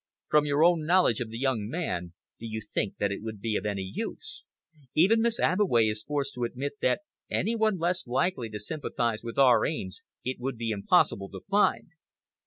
"From 0.29 0.47
your 0.47 0.63
own 0.63 0.83
knowledge 0.83 1.19
of 1.19 1.29
the 1.29 1.37
young 1.37 1.69
man, 1.69 2.13
do 2.39 2.47
you 2.47 2.59
think 2.73 2.97
that 2.97 3.11
it 3.11 3.21
would 3.21 3.39
be 3.39 3.55
of 3.55 3.67
any 3.67 3.83
use? 3.83 4.43
Even 4.95 5.21
Miss 5.21 5.39
Abbeway 5.39 5.85
is 5.87 6.01
forced 6.01 6.33
to 6.33 6.43
admit 6.43 6.73
that 6.81 7.01
any 7.29 7.55
one 7.55 7.77
less 7.77 8.07
likely 8.07 8.49
to 8.49 8.57
sympathise 8.59 9.21
with 9.21 9.37
our 9.37 9.63
aims 9.63 10.01
it 10.23 10.39
would 10.39 10.57
be 10.57 10.71
impossible 10.71 11.29
to 11.29 11.41
find. 11.47 11.89